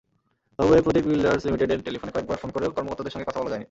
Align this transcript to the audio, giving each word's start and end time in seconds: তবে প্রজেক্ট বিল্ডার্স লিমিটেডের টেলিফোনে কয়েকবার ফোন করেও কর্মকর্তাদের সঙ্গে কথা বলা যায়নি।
তবে 0.57 0.77
প্রজেক্ট 0.85 1.07
বিল্ডার্স 1.11 1.41
লিমিটেডের 1.47 1.83
টেলিফোনে 1.87 2.11
কয়েকবার 2.15 2.39
ফোন 2.41 2.49
করেও 2.55 2.75
কর্মকর্তাদের 2.75 3.13
সঙ্গে 3.13 3.27
কথা 3.29 3.39
বলা 3.41 3.49
যায়নি। 3.51 3.59